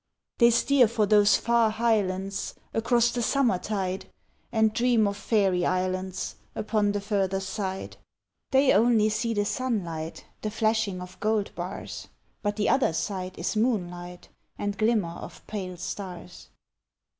[0.39, 4.07] They steer for those far highlands Across the summer tide,
[4.51, 7.97] And dream of fairy islands Upon the further side.
[8.49, 12.07] They only see the sunlight, The flashing of gold bars,
[12.41, 16.49] But the other side is moonlight And glimmer of pale stars.